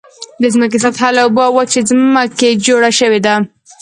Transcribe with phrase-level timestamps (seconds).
[0.41, 3.35] د ځمکې سطحه له اوبو او وچې ځمکې جوړ شوې ده.